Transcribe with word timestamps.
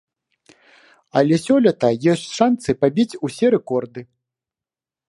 Але 1.21 1.35
сёлета 1.45 1.89
ёсць 2.15 2.27
шанцы 2.41 2.69
пабіць 2.85 3.19
усе 3.31 3.45
рэкорды. 3.57 4.01